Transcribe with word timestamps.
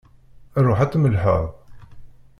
Ṛuḥ 0.65 0.79
ad 0.79 0.91
tmellḥeḍ! 0.91 1.43